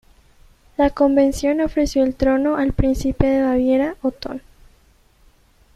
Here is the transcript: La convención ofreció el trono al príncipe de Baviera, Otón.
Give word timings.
La 0.77 0.89
convención 0.89 1.61
ofreció 1.61 2.03
el 2.03 2.15
trono 2.15 2.55
al 2.57 2.73
príncipe 2.73 3.27
de 3.27 3.43
Baviera, 3.43 3.97
Otón. 4.01 4.41